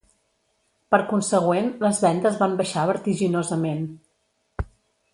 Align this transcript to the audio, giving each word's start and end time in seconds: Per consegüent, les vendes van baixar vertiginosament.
Per 0.95 0.99
consegüent, 1.11 1.69
les 1.85 2.01
vendes 2.07 2.41
van 2.41 2.57
baixar 2.63 2.89
vertiginosament. 2.95 3.87